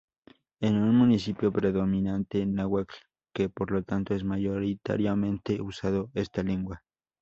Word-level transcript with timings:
Es 0.59 0.71
un 0.71 0.95
municipio 0.97 1.51
predominantemente 1.51 2.43
náhuatl 2.47 2.95
que 3.35 3.49
por 3.49 3.69
lo 3.69 3.83
tanto 3.83 4.15
es 4.15 4.23
mayoritariamente 4.23 5.61
usado 5.61 6.09
esta 6.15 6.41
lengua. 6.41 6.81